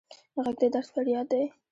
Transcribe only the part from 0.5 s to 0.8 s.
د